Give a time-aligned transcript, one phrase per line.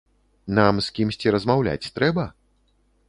[0.59, 2.27] Нам з кімсьці размаўляць трэба?